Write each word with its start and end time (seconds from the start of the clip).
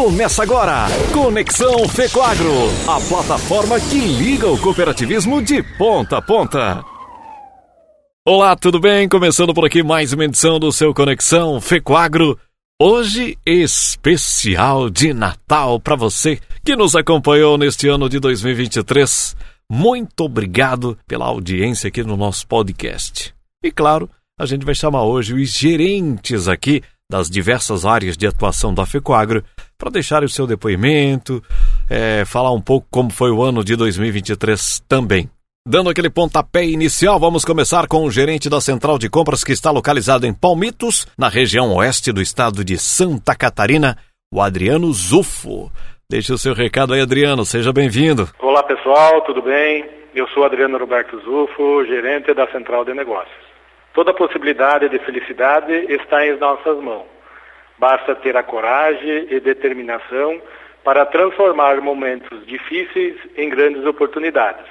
Começa 0.00 0.42
agora, 0.42 0.86
Conexão 1.12 1.86
Fecoagro, 1.86 2.50
a 2.88 2.98
plataforma 3.06 3.78
que 3.78 3.98
liga 3.98 4.48
o 4.48 4.58
cooperativismo 4.58 5.42
de 5.42 5.62
ponta 5.76 6.16
a 6.16 6.22
ponta. 6.22 6.82
Olá, 8.26 8.56
tudo 8.56 8.80
bem? 8.80 9.06
Começando 9.10 9.52
por 9.52 9.66
aqui 9.66 9.82
mais 9.82 10.14
uma 10.14 10.24
edição 10.24 10.58
do 10.58 10.72
seu 10.72 10.94
Conexão 10.94 11.60
Fecoagro. 11.60 12.38
Hoje, 12.80 13.36
especial 13.44 14.88
de 14.88 15.12
Natal 15.12 15.78
para 15.78 15.96
você 15.96 16.40
que 16.64 16.74
nos 16.74 16.96
acompanhou 16.96 17.58
neste 17.58 17.86
ano 17.86 18.08
de 18.08 18.18
2023. 18.18 19.36
Muito 19.70 20.24
obrigado 20.24 20.96
pela 21.06 21.26
audiência 21.26 21.88
aqui 21.88 22.02
no 22.02 22.16
nosso 22.16 22.46
podcast. 22.46 23.34
E 23.62 23.70
claro, 23.70 24.08
a 24.40 24.46
gente 24.46 24.64
vai 24.64 24.74
chamar 24.74 25.02
hoje 25.02 25.34
os 25.34 25.50
gerentes 25.50 26.48
aqui 26.48 26.82
das 27.10 27.28
diversas 27.28 27.84
áreas 27.84 28.16
de 28.16 28.24
atuação 28.24 28.72
da 28.72 28.86
FECOAGRO 28.86 29.42
para 29.76 29.90
deixar 29.90 30.22
o 30.22 30.28
seu 30.28 30.46
depoimento, 30.46 31.42
é, 31.90 32.24
falar 32.24 32.52
um 32.52 32.60
pouco 32.60 32.86
como 32.88 33.10
foi 33.10 33.32
o 33.32 33.42
ano 33.42 33.64
de 33.64 33.74
2023 33.74 34.80
também. 34.88 35.28
Dando 35.66 35.90
aquele 35.90 36.08
pontapé 36.08 36.64
inicial, 36.64 37.18
vamos 37.18 37.44
começar 37.44 37.86
com 37.88 38.04
o 38.04 38.10
gerente 38.10 38.48
da 38.48 38.60
central 38.60 38.96
de 38.96 39.10
compras 39.10 39.42
que 39.42 39.52
está 39.52 39.70
localizado 39.70 40.24
em 40.24 40.32
Palmitos, 40.32 41.06
na 41.18 41.28
região 41.28 41.74
oeste 41.74 42.12
do 42.12 42.22
estado 42.22 42.64
de 42.64 42.78
Santa 42.78 43.34
Catarina, 43.34 43.98
o 44.32 44.40
Adriano 44.40 44.90
Zufo. 44.92 45.70
Deixe 46.08 46.32
o 46.32 46.38
seu 46.38 46.54
recado 46.54 46.94
aí, 46.94 47.00
Adriano, 47.00 47.44
seja 47.44 47.72
bem-vindo. 47.72 48.28
Olá 48.38 48.62
pessoal, 48.62 49.20
tudo 49.22 49.42
bem? 49.42 49.84
Eu 50.14 50.26
sou 50.28 50.44
Adriano 50.44 50.78
Roberto 50.78 51.20
Zufo, 51.20 51.84
gerente 51.86 52.32
da 52.32 52.46
central 52.50 52.84
de 52.84 52.94
negócios. 52.94 53.49
Toda 53.92 54.14
possibilidade 54.14 54.88
de 54.88 54.98
felicidade 55.00 55.72
está 55.92 56.24
em 56.24 56.36
nossas 56.36 56.78
mãos. 56.78 57.06
Basta 57.78 58.14
ter 58.14 58.36
a 58.36 58.42
coragem 58.42 59.26
e 59.30 59.40
determinação 59.40 60.40
para 60.84 61.04
transformar 61.06 61.80
momentos 61.80 62.46
difíceis 62.46 63.16
em 63.36 63.48
grandes 63.48 63.84
oportunidades. 63.84 64.66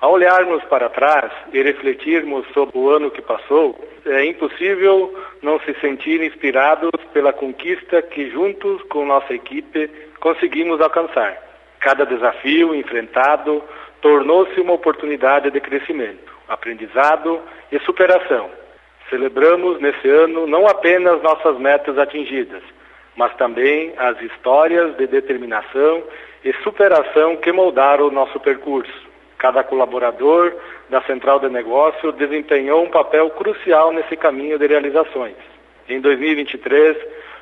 Ao 0.00 0.12
olharmos 0.12 0.62
para 0.64 0.90
trás 0.90 1.32
e 1.52 1.62
refletirmos 1.62 2.46
sobre 2.52 2.76
o 2.76 2.90
ano 2.90 3.10
que 3.10 3.22
passou, 3.22 3.78
é 4.04 4.24
impossível 4.26 5.14
não 5.42 5.58
se 5.60 5.72
sentir 5.80 6.22
inspirados 6.22 6.90
pela 7.12 7.32
conquista 7.32 8.02
que, 8.02 8.30
juntos 8.30 8.82
com 8.90 9.06
nossa 9.06 9.32
equipe, 9.32 9.88
conseguimos 10.20 10.80
alcançar. 10.80 11.36
Cada 11.80 12.04
desafio 12.04 12.74
enfrentado 12.74 13.62
tornou-se 14.02 14.60
uma 14.60 14.74
oportunidade 14.74 15.50
de 15.50 15.60
crescimento, 15.60 16.35
aprendizado 16.48 17.40
e 17.70 17.78
superação. 17.80 18.50
Celebramos 19.08 19.80
nesse 19.80 20.08
ano 20.08 20.46
não 20.46 20.66
apenas 20.66 21.22
nossas 21.22 21.58
metas 21.58 21.96
atingidas, 21.98 22.62
mas 23.14 23.34
também 23.36 23.94
as 23.96 24.20
histórias 24.20 24.96
de 24.96 25.06
determinação 25.06 26.02
e 26.44 26.52
superação 26.62 27.36
que 27.36 27.52
moldaram 27.52 28.08
o 28.08 28.10
nosso 28.10 28.38
percurso. 28.40 29.06
Cada 29.38 29.62
colaborador 29.62 30.54
da 30.88 31.02
Central 31.02 31.40
de 31.40 31.48
Negócio 31.48 32.12
desempenhou 32.12 32.82
um 32.84 32.90
papel 32.90 33.30
crucial 33.30 33.92
nesse 33.92 34.16
caminho 34.16 34.58
de 34.58 34.66
realizações. 34.66 35.36
Em 35.88 36.00
2023, 36.00 36.96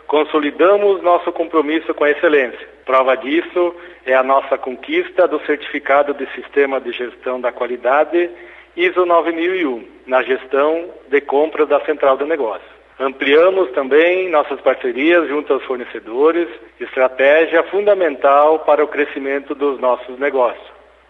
consolidamos 0.06 1.02
nosso 1.02 1.32
compromisso 1.32 1.94
com 1.94 2.05
a 2.05 2.10
excelência. 2.10 2.69
Prova 2.84 3.16
disso 3.16 3.75
é 4.05 4.14
a 4.14 4.22
nossa 4.22 4.58
conquista 4.58 5.27
do 5.27 5.41
certificado 5.47 6.12
de 6.12 6.27
Sistema 6.34 6.80
de 6.80 6.92
Gestão 6.92 7.41
da 7.41 7.52
Qualidade 7.52 8.30
ISO 8.77 9.06
9001, 9.06 9.84
na 10.05 10.22
gestão 10.22 10.91
de 11.08 11.20
compras 11.20 11.69
da 11.69 11.78
Central 11.84 12.17
de 12.17 12.25
Negócio. 12.25 12.75
Ampliamos 12.98 13.70
também 13.70 14.28
nossas 14.28 14.61
parcerias 14.61 15.28
junto 15.28 15.53
aos 15.53 15.62
fornecedores, 15.64 16.48
estratégia 16.81 17.62
fundamental 17.64 18.61
para 18.61 18.84
o 18.84 18.89
crescimento 18.89 19.55
dos 19.55 19.78
nossos 19.81 20.19
negócios. 20.19 20.66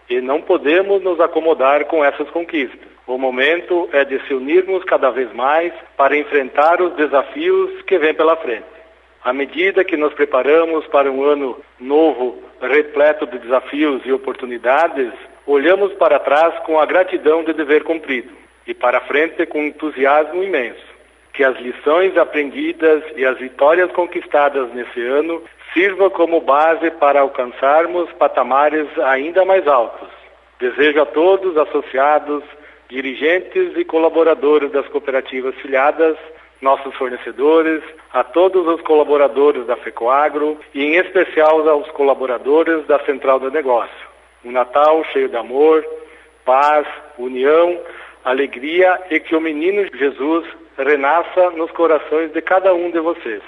E 0.07 0.21
não 0.21 0.41
podemos 0.41 1.01
nos 1.01 1.19
acomodar 1.19 1.85
com 1.85 2.05
essas 2.05 2.29
conquistas. 2.29 2.87
O 3.07 3.17
momento 3.17 3.89
é 3.91 4.05
de 4.05 4.19
se 4.27 4.33
unirmos 4.35 4.83
cada 4.83 5.09
vez 5.09 5.33
mais 5.33 5.73
para 5.97 6.15
enfrentar 6.15 6.81
os 6.81 6.93
desafios 6.93 7.81
que 7.83 7.97
vêm 7.97 8.13
pela 8.13 8.35
frente. 8.35 8.65
À 9.23 9.33
medida 9.33 9.83
que 9.83 9.97
nos 9.97 10.13
preparamos 10.13 10.85
para 10.87 11.11
um 11.11 11.23
ano 11.23 11.59
novo, 11.79 12.43
repleto 12.61 13.25
de 13.25 13.39
desafios 13.39 14.03
e 14.05 14.11
oportunidades, 14.11 15.11
olhamos 15.45 15.93
para 15.93 16.19
trás 16.19 16.57
com 16.59 16.79
a 16.79 16.85
gratidão 16.85 17.43
de 17.43 17.53
dever 17.53 17.83
cumprido 17.83 18.31
e 18.65 18.73
para 18.73 19.01
frente 19.01 19.45
com 19.45 19.61
entusiasmo 19.63 20.43
imenso. 20.43 20.95
Que 21.33 21.43
as 21.43 21.57
lições 21.59 22.17
aprendidas 22.17 23.03
e 23.15 23.25
as 23.25 23.37
vitórias 23.37 23.91
conquistadas 23.91 24.73
nesse 24.73 25.01
ano 25.05 25.43
sirvam 25.73 26.09
como 26.09 26.39
base 26.39 26.89
para 26.91 27.19
alcançarmos 27.19 28.11
patamares 28.13 28.87
ainda 28.99 29.43
mais 29.43 29.67
altos. 29.67 30.07
Desejo 30.59 31.01
a 31.01 31.05
todos 31.05 31.57
associados, 31.57 32.41
dirigentes 32.87 33.73
e 33.75 33.83
colaboradores 33.83 34.71
das 34.71 34.87
cooperativas 34.87 35.53
filiadas, 35.55 36.15
nossos 36.61 36.95
fornecedores, 36.95 37.83
a 38.13 38.23
todos 38.23 38.65
os 38.65 38.81
colaboradores 38.81 39.67
da 39.67 39.75
FECOAGRO 39.75 40.57
e 40.73 40.85
em 40.85 40.95
especial 40.95 41.67
aos 41.67 41.91
colaboradores 41.91 42.87
da 42.87 42.97
Central 42.99 43.39
do 43.41 43.51
Negócio 43.51 44.14
um 44.45 44.51
Natal 44.51 45.03
cheio 45.11 45.27
de 45.27 45.35
amor, 45.35 45.83
paz, 46.45 46.87
união, 47.17 47.79
alegria 48.23 48.99
e 49.09 49.19
que 49.19 49.35
o 49.35 49.41
menino 49.41 49.85
Jesus 49.97 50.45
renasça 50.77 51.49
nos 51.51 51.71
corações 51.71 52.31
de 52.31 52.41
cada 52.41 52.73
um 52.73 52.91
de 52.91 52.99
vocês. 52.99 53.41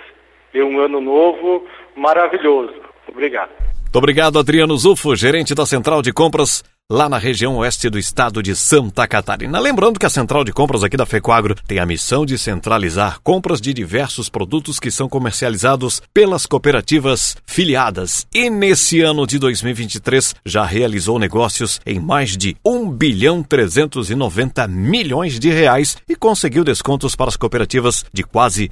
E 0.53 0.61
um 0.61 0.79
ano 0.79 0.99
novo 0.99 1.65
maravilhoso. 1.95 2.73
Obrigado. 3.07 3.51
Muito 3.83 3.95
obrigado, 3.95 4.39
Adriano 4.39 4.75
Zufo, 4.75 5.15
gerente 5.15 5.55
da 5.55 5.65
Central 5.65 6.01
de 6.01 6.11
Compras 6.11 6.63
lá 6.89 7.09
na 7.09 7.17
região 7.17 7.57
oeste 7.57 7.89
do 7.89 7.99
estado 7.99 8.41
de 8.41 8.55
Santa 8.55 9.05
Catarina. 9.05 9.59
Lembrando 9.59 9.99
que 9.99 10.05
a 10.05 10.09
central 10.09 10.45
de 10.45 10.53
compras 10.53 10.85
aqui 10.85 10.95
da 10.95 11.05
Fecoagro 11.05 11.53
tem 11.67 11.79
a 11.79 11.85
missão 11.85 12.25
de 12.25 12.37
centralizar 12.37 13.19
compras 13.21 13.59
de 13.59 13.73
diversos 13.73 14.29
produtos 14.29 14.79
que 14.79 14.89
são 14.89 15.09
comercializados 15.09 16.01
pelas 16.13 16.45
cooperativas 16.45 17.35
filiadas. 17.45 18.25
E 18.33 18.49
nesse 18.49 19.01
ano 19.01 19.27
de 19.27 19.37
2023 19.37 20.35
já 20.45 20.63
realizou 20.63 21.19
negócios 21.19 21.81
em 21.85 21.99
mais 21.99 22.37
de 22.37 22.55
1 22.65 22.89
bilhão 22.89 23.43
390 23.43 24.65
milhões 24.69 25.37
de 25.37 25.49
reais 25.49 25.97
e 26.07 26.15
conseguiu 26.15 26.63
descontos 26.63 27.17
para 27.17 27.27
as 27.27 27.35
cooperativas 27.35 28.05
de 28.13 28.23
quase 28.23 28.71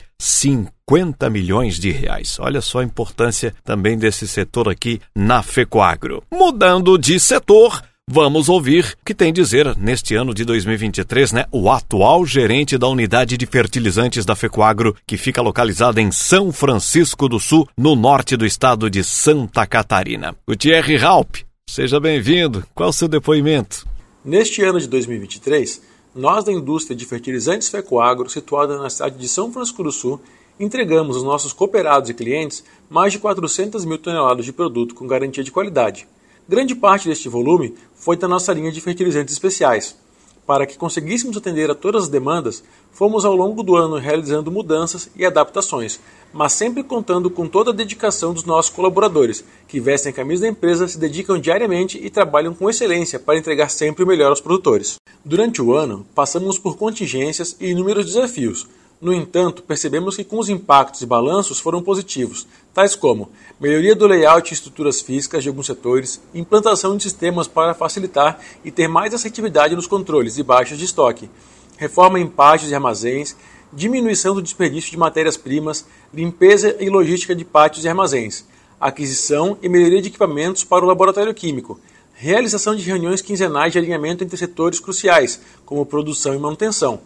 50 0.88 1.32
milhões 1.32 1.80
de 1.80 1.90
reais. 1.90 2.38
Olha 2.40 2.62
só 2.62 2.80
a 2.80 2.84
importância 2.84 3.56
também 3.64 3.98
desse 3.98 4.28
setor 4.28 4.70
aqui 4.70 5.02
na 5.16 5.42
Fecoagro. 5.42 6.24
Mudando 6.32 6.98
de 6.98 7.20
setor, 7.20 7.82
Vamos 8.08 8.50
ouvir 8.50 8.96
o 9.02 9.04
que 9.04 9.16
tem 9.16 9.34
dizer 9.34 9.76
neste 9.78 10.14
ano 10.14 10.32
de 10.32 10.46
2023, 10.46 11.32
né? 11.32 11.46
O 11.52 11.72
atual 11.72 12.24
gerente 12.24 12.78
da 12.78 12.88
unidade 12.88 13.36
de 13.36 13.48
fertilizantes 13.48 14.24
da 14.24 14.36
Fecoagro, 14.36 14.96
que 15.08 15.18
fica 15.18 15.42
localizada 15.42 16.00
em 16.00 16.12
São 16.12 16.52
Francisco 16.52 17.28
do 17.28 17.40
Sul, 17.40 17.68
no 17.76 17.96
norte 17.96 18.38
do 18.38 18.46
estado 18.46 18.92
de 18.92 19.04
Santa 19.04 19.66
Catarina. 19.66 20.36
O 20.46 20.56
Thierry 20.56 20.98
Raup, 20.98 21.38
seja 21.68 22.00
bem-vindo. 22.00 22.64
Qual 22.76 22.90
o 22.90 22.94
seu 22.94 23.08
depoimento? 23.08 23.88
Neste 24.24 24.62
ano 24.62 24.80
de 24.80 24.88
2023, 24.88 25.82
nós 26.14 26.44
da 26.44 26.52
indústria 26.52 26.96
de 26.96 27.06
fertilizantes 27.06 27.70
Fecoagro, 27.70 28.30
situada 28.30 28.78
na 28.78 28.92
cidade 28.92 29.18
de 29.18 29.28
São 29.28 29.52
Francisco 29.52 29.82
do 29.82 29.92
Sul, 29.92 30.22
entregamos 30.60 31.16
aos 31.16 31.26
nossos 31.26 31.54
cooperados 31.54 32.10
e 32.10 32.14
clientes 32.14 32.64
mais 32.90 33.14
de 33.14 33.20
400 33.20 33.86
mil 33.86 33.98
toneladas 33.98 34.46
de 34.46 34.54
produto 34.54 34.96
com 34.96 35.08
garantia 35.08 35.44
de 35.44 35.52
qualidade 35.52 36.08
Grande 36.48 36.76
parte 36.76 37.08
deste 37.08 37.28
volume 37.28 37.74
foi 37.96 38.16
da 38.16 38.28
nossa 38.28 38.54
linha 38.54 38.72
de 38.72 38.80
fertilizantes 38.80 39.34
especiais. 39.34 39.98
Para 40.46 40.68
que 40.68 40.78
conseguíssemos 40.78 41.36
atender 41.36 41.72
a 41.72 41.74
todas 41.74 42.04
as 42.04 42.10
demandas, 42.10 42.64
fomos 42.92 43.26
ao 43.26 43.36
longo 43.36 43.64
do 43.64 43.76
ano 43.76 43.96
realizando 43.96 44.52
mudanças 44.52 45.10
e 45.16 45.26
adaptações, 45.26 46.00
mas 46.32 46.54
sempre 46.54 46.84
contando 46.84 47.32
com 47.32 47.48
toda 47.48 47.72
a 47.72 47.74
dedicação 47.74 48.32
dos 48.32 48.44
nossos 48.44 48.72
colaboradores, 48.72 49.44
que 49.68 49.80
vestem 49.80 50.12
a 50.12 50.16
camisa 50.16 50.44
da 50.44 50.50
empresa, 50.50 50.88
se 50.88 51.00
dedicam 51.00 51.40
diariamente 51.40 51.98
e 51.98 52.12
trabalham 52.12 52.54
com 52.54 52.70
excelência 52.70 53.20
para 53.20 53.40
entregar 53.40 53.72
sempre 53.72 54.04
o 54.04 54.08
melhor 54.08 54.30
aos 54.30 54.40
produtores. 54.40 54.98
Durante 55.26 55.64
o 55.64 55.74
ano, 55.74 56.06
passamos 56.14 56.60
por 56.60 56.78
contingências 56.78 57.58
e 57.60 57.72
inúmeros 57.72 58.06
desafios, 58.06 58.68
no 59.06 59.14
entanto, 59.14 59.62
percebemos 59.62 60.16
que 60.16 60.24
com 60.24 60.40
os 60.40 60.50
impactos 60.50 61.04
e 61.04 61.06
balanços 61.06 61.60
foram 61.60 61.80
positivos, 61.80 62.48
tais 62.74 62.96
como 62.96 63.30
melhoria 63.60 63.94
do 63.94 64.08
layout 64.08 64.52
e 64.52 64.56
estruturas 64.56 65.00
físicas 65.00 65.44
de 65.44 65.50
alguns 65.50 65.68
setores, 65.68 66.20
implantação 66.34 66.98
de 66.98 67.04
sistemas 67.04 67.48
para 67.48 67.76
facilitar 67.76 68.40
e 68.64 68.72
ter 68.72 68.88
mais 68.88 69.14
assertividade 69.14 69.76
nos 69.76 69.86
controles 69.86 70.40
e 70.40 70.44
baixas 70.44 70.80
de 70.80 70.86
estoque, 70.86 71.30
reforma 71.78 72.20
em 72.20 72.26
pátios 72.26 72.72
e 72.72 72.74
armazéns, 72.74 73.36
diminuição 73.72 74.34
do 74.34 74.42
desperdício 74.42 74.90
de 74.90 74.98
matérias-primas, 74.98 75.86
limpeza 76.12 76.76
e 76.80 76.90
logística 76.90 77.36
de 77.36 77.46
pátios 77.46 77.86
e 77.86 77.88
armazéns, 77.88 78.44
aquisição 78.82 79.56
e 79.62 79.70
melhoria 79.70 80.02
de 80.02 80.08
equipamentos 80.08 80.64
para 80.64 80.84
o 80.84 80.88
laboratório 80.88 81.32
químico, 81.32 81.80
realização 82.16 82.76
de 82.76 82.82
reuniões 82.82 83.22
quinzenais 83.22 83.72
de 83.72 83.78
alinhamento 83.78 84.24
entre 84.24 84.36
setores 84.36 84.80
cruciais, 84.80 85.40
como 85.64 85.86
produção 85.86 86.34
e 86.34 86.40
manutenção 86.40 87.00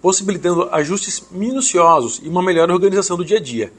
possibilitando 0.00 0.68
ajustes 0.72 1.24
minuciosos 1.30 2.20
e 2.22 2.28
uma 2.28 2.42
melhor 2.42 2.70
organização 2.70 3.16
do 3.16 3.24
dia 3.24 3.38
a 3.38 3.40
dia. 3.40 3.72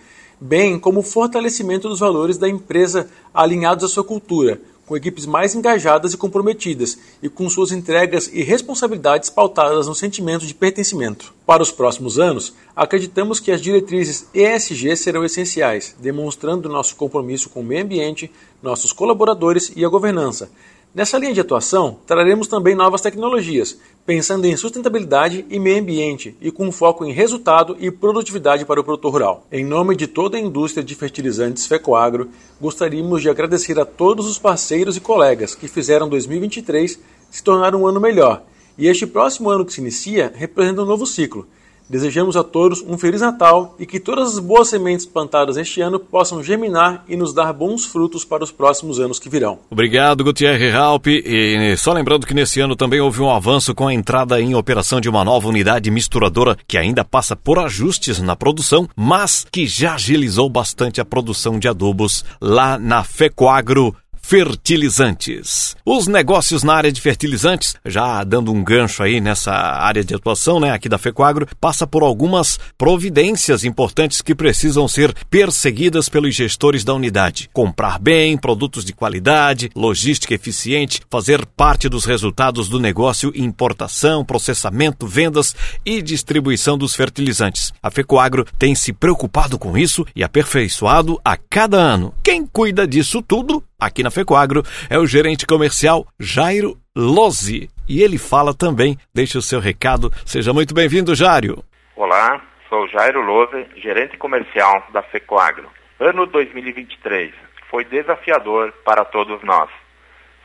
bem 0.44 0.80
como 0.80 1.02
o 1.02 1.04
fortalecimento 1.04 1.88
dos 1.88 2.00
valores 2.00 2.36
da 2.36 2.50
empresa 2.50 3.08
alinhados 3.32 3.84
à 3.84 3.88
sua 3.88 4.04
cultura, 4.04 4.60
com 4.88 4.98
equipes 4.98 5.26
mais 5.26 5.54
engajadas 5.56 6.14
e 6.14 6.18
comprometidas 6.18 6.98
e 7.22 7.30
com 7.30 7.48
suas 7.48 7.72
entregas 7.72 8.28
e 8.34 8.42
responsabilidades 8.42 9.30
pautadas 9.30 9.88
no 9.88 9.96
sentimento 9.96 10.46
de 10.46 10.54
pertencimento. 10.54 11.34
Para 11.46 11.62
os 11.64 11.72
próximos 11.72 12.20
anos, 12.20 12.54
acreditamos 12.76 13.40
que 13.40 13.52
as 13.52 13.62
diretrizes 13.62 14.28
ESG 14.34 14.98
serão 14.98 15.24
essenciais, 15.24 15.96
demonstrando 16.00 16.68
nosso 16.68 16.96
compromisso 16.96 17.50
com 17.50 17.62
o 17.62 17.64
meio 17.64 17.84
ambiente, 17.84 18.32
nossos 18.62 18.92
colaboradores 18.92 19.72
e 19.76 19.86
a 19.86 19.90
governança, 19.90 20.50
Nessa 20.94 21.18
linha 21.18 21.34
de 21.34 21.40
atuação, 21.40 22.00
traremos 22.06 22.50
também 22.50 22.76
novas 22.76 23.00
tecnologias, 23.00 23.80
pensando 24.06 24.44
em 24.44 24.58
sustentabilidade 24.58 25.46
e 25.50 25.58
meio 25.58 25.80
ambiente 25.80 26.36
e 26.42 26.52
com 26.52 26.70
foco 26.70 27.06
em 27.06 27.14
resultado 27.14 27.78
e 27.80 27.90
produtividade 27.90 28.66
para 28.66 28.82
o 28.82 28.84
produtor 28.84 29.14
rural. 29.14 29.48
Em 29.50 29.64
nome 29.64 29.96
de 29.96 30.06
toda 30.06 30.36
a 30.36 30.40
indústria 30.40 30.84
de 30.84 30.94
fertilizantes 30.94 31.66
Fecoagro, 31.66 32.28
gostaríamos 32.60 33.22
de 33.22 33.30
agradecer 33.30 33.80
a 33.80 33.86
todos 33.86 34.28
os 34.28 34.38
parceiros 34.38 34.98
e 34.98 35.00
colegas 35.00 35.56
que 35.56 35.70
fizeram 35.70 36.10
2023 36.10 37.00
se 37.30 37.42
tornar 37.42 37.74
um 37.74 37.88
ano 37.88 38.02
melhor. 38.02 38.44
E 38.78 38.86
este 38.86 39.08
próximo 39.08 39.50
ano 39.50 39.66
que 39.66 39.72
se 39.72 39.80
inicia 39.80 40.30
representa 40.36 40.82
um 40.82 40.86
novo 40.86 41.06
ciclo 41.06 41.48
Desejamos 41.92 42.38
a 42.38 42.44
todos 42.44 42.82
um 42.88 42.98
Feliz 42.98 43.20
Natal 43.20 43.76
e 43.78 43.86
que 43.86 44.00
todas 44.00 44.30
as 44.30 44.40
boas 44.40 44.70
sementes 44.70 45.06
plantadas 45.06 45.58
este 45.58 45.82
ano 45.82 46.00
possam 46.00 46.42
germinar 46.42 47.04
e 47.06 47.18
nos 47.18 47.34
dar 47.34 47.52
bons 47.52 47.84
frutos 47.84 48.24
para 48.24 48.46
os 48.46 48.52
próximos 48.52 48.98
anos 48.98 49.20
que 49.20 49.28
virão. 49.28 49.60
Obrigado, 49.70 50.24
Gutierre 50.24 50.70
Raup. 50.70 51.08
E 51.08 51.76
só 51.76 51.92
lembrando 51.92 52.26
que 52.26 52.34
nesse 52.34 52.62
ano 52.62 52.78
também 52.78 53.02
houve 53.02 53.22
um 53.22 53.30
avanço 53.30 53.76
com 53.76 53.90
a 53.90 53.94
entrada 53.94 54.40
em 54.40 54.56
operação 54.56 55.02
de 55.02 55.10
uma 55.10 55.26
nova 55.26 55.50
unidade 55.50 55.92
misturadora 55.92 56.58
que 56.66 56.78
ainda 56.78 57.04
passa 57.04 57.36
por 57.36 57.60
ajustes 57.60 58.22
na 58.22 58.38
produção, 58.38 58.88
mas 58.96 59.46
que 59.52 59.68
já 59.68 59.96
agilizou 59.96 60.50
bastante 60.50 61.02
a 61.02 61.06
produção 61.06 61.60
de 61.60 61.68
adubos 61.68 62.24
lá 62.40 62.80
na 62.80 63.04
Fecoagro 63.04 63.94
fertilizantes. 64.22 65.76
Os 65.86 66.08
negócios 66.08 66.64
na 66.64 66.74
área 66.74 66.92
de 66.92 67.02
fertilizantes, 67.02 67.76
já 67.86 68.24
dando 68.24 68.52
um 68.52 68.64
gancho 68.64 69.04
aí 69.04 69.20
nessa 69.20 69.52
área 69.52 70.04
de 70.04 70.14
atuação, 70.14 70.60
né, 70.60 70.72
aqui 70.72 70.88
da 70.88 70.98
Fecoagro, 70.98 71.48
passa 71.60 71.86
por 71.86 72.04
algumas 72.04 72.60
providências 72.78 73.64
importantes 73.64 74.22
que 74.22 74.36
precisam 74.36 74.88
ser 74.88 75.14
perseguidas 75.30 76.08
pelos 76.08 76.36
gestores 76.36 76.84
da 76.84 76.94
unidade. 76.94 77.50
Comprar 77.52 78.00
bem, 78.00 78.38
produtos 78.38 78.86
de 78.86 78.94
qualidade, 78.94 79.70
logística 79.76 80.34
eficiente, 80.34 81.02
fazer 81.10 81.46
parte 81.46 81.90
dos 81.90 82.06
resultados 82.06 82.70
do 82.70 82.80
negócio 82.80 83.32
importação, 83.36 84.24
processamento, 84.24 85.08
vendas 85.08 85.56
e 85.86 86.02
distribuição 86.02 86.78
dos 86.78 86.96
fertilizantes. 86.96 87.74
A 87.82 87.92
Fecoagro 87.92 88.46
tem 88.58 88.76
se 88.76 88.94
preocupado 88.94 89.58
com 89.58 89.78
isso 89.78 90.06
e 90.16 90.24
aperfeiçoado 90.24 91.20
a 91.24 91.36
cada 91.36 91.78
ano. 91.78 92.14
Quem 92.24 92.46
cuida 92.46 92.88
disso 92.88 93.22
tudo 93.22 93.64
aqui 93.82 94.04
na 94.04 94.12
Fecoagro 94.12 94.62
é 94.90 95.00
o 95.00 95.08
gerente 95.08 95.48
comercial 95.48 96.06
Jairo 96.20 96.78
Lozzi. 96.96 97.68
E 97.90 98.04
ele 98.04 98.20
fala 98.20 98.54
também, 98.54 98.96
deixa 99.14 99.40
o 99.40 99.42
seu 99.42 99.60
recado. 99.60 100.12
Seja 100.24 100.54
muito 100.54 100.74
bem-vindo, 100.74 101.16
Jário. 101.16 101.64
Olá, 101.96 102.40
sou 102.70 102.88
Jairo 102.88 103.22
Lozzi, 103.22 103.66
gerente 103.78 104.16
comercial 104.18 104.86
da 104.94 105.02
Fecoagro. 105.02 105.68
Ano 106.00 106.28
2023 106.28 107.34
foi 107.70 107.84
desafiador 107.86 108.72
para 108.86 109.04
todos 109.04 109.42
nós. 109.44 109.70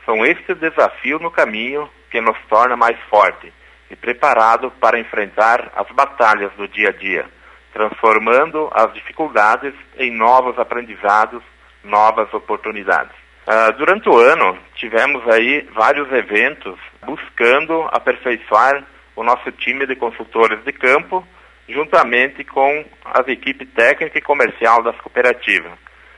São 0.03 0.25
estes 0.25 0.57
desafios 0.57 1.21
no 1.21 1.29
caminho 1.29 1.87
que 2.09 2.19
nos 2.19 2.37
torna 2.49 2.75
mais 2.75 2.97
forte 3.09 3.53
e 3.91 3.95
preparado 3.95 4.71
para 4.79 4.99
enfrentar 4.99 5.71
as 5.75 5.87
batalhas 5.93 6.51
do 6.53 6.67
dia 6.67 6.89
a 6.89 6.91
dia, 6.91 7.25
transformando 7.73 8.69
as 8.73 8.93
dificuldades 8.93 9.73
em 9.97 10.11
novos 10.11 10.57
aprendizados, 10.57 11.43
novas 11.83 12.33
oportunidades. 12.33 13.26
Uh, 13.47 13.71
durante 13.77 14.09
o 14.09 14.17
ano, 14.17 14.59
tivemos 14.75 15.25
aí 15.29 15.65
vários 15.73 16.11
eventos 16.11 16.77
buscando 17.05 17.87
aperfeiçoar 17.93 18.83
o 19.15 19.23
nosso 19.23 19.49
time 19.53 19.85
de 19.85 19.95
consultores 19.95 20.61
de 20.65 20.73
campo, 20.73 21.25
juntamente 21.69 22.43
com 22.43 22.83
as 23.05 23.25
equipes 23.29 23.69
técnica 23.73 24.17
e 24.17 24.21
comercial 24.21 24.83
das 24.83 24.97
cooperativas. 24.97 25.71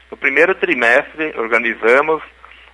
No 0.09 0.17
primeiro 0.17 0.55
trimestre, 0.55 1.31
organizamos 1.37 2.23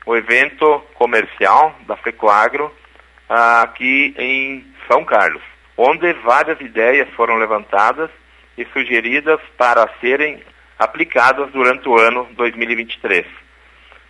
o 0.06 0.16
evento 0.16 0.81
comercial 0.94 1.75
da 1.86 1.98
FECOAGRO 1.98 2.68
uh, 2.68 3.62
aqui 3.62 4.16
em 4.18 4.66
São 4.90 5.04
Carlos, 5.04 5.44
onde 5.75 6.13
várias 6.24 6.62
ideias 6.62 7.10
foram 7.10 7.36
levantadas 7.36 8.10
e 8.57 8.63
sugeridas 8.68 9.42
para 9.57 9.86
serem 10.00 10.42
aplicadas 10.80 11.52
durante 11.52 11.90
o 11.90 12.00
ano 12.00 12.25
2023. 12.38 13.44